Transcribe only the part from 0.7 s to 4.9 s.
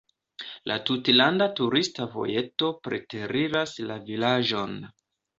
tutlanda turista vojeto preteriras la vilaĝon.